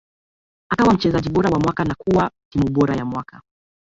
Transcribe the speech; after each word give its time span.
akawa 0.71 0.93
mchezaji 0.93 1.29
bora 1.29 1.49
wa 1.49 1.59
mwaka 1.59 1.83
na 1.85 1.95
kuwa 1.95 2.31
timu 2.51 2.69
bora 2.69 2.95
ya 2.95 3.05
mwaka 3.05 3.41